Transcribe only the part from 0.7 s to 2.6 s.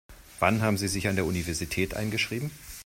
Sie sich an der Universität eingeschrieben?